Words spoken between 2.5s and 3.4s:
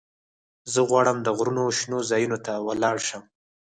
ولاړ شم.